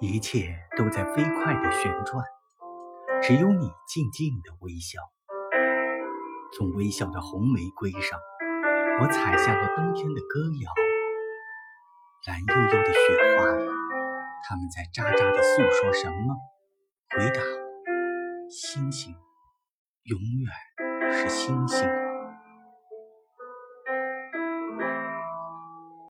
[0.00, 2.24] 一切都在飞快地旋转，
[3.22, 5.00] 只有你静静的微笑。
[6.56, 8.18] 从微笑的红玫瑰上，
[9.00, 10.72] 我采下了冬天的歌谣。
[12.26, 13.68] 蓝悠悠的雪花里，
[14.48, 16.34] 它们在喳喳地诉说什么？
[17.16, 17.40] 回答，
[18.50, 19.14] 星星，
[20.04, 22.03] 永远是星星。